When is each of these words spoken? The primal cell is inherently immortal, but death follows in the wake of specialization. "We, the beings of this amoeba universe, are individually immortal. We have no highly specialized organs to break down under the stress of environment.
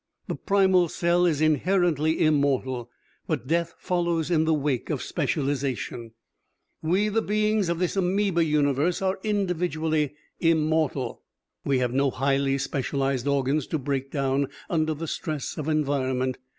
The 0.27 0.35
primal 0.35 0.87
cell 0.87 1.27
is 1.27 1.41
inherently 1.41 2.21
immortal, 2.25 2.89
but 3.27 3.45
death 3.45 3.75
follows 3.77 4.31
in 4.31 4.45
the 4.45 4.53
wake 4.55 4.89
of 4.89 5.03
specialization. 5.03 6.13
"We, 6.81 7.07
the 7.09 7.21
beings 7.21 7.69
of 7.69 7.77
this 7.77 7.95
amoeba 7.95 8.43
universe, 8.43 9.03
are 9.03 9.19
individually 9.21 10.15
immortal. 10.39 11.21
We 11.65 11.77
have 11.77 11.93
no 11.93 12.09
highly 12.09 12.57
specialized 12.57 13.27
organs 13.27 13.67
to 13.67 13.77
break 13.77 14.09
down 14.09 14.47
under 14.71 14.95
the 14.95 15.07
stress 15.07 15.55
of 15.55 15.67
environment. 15.69 16.39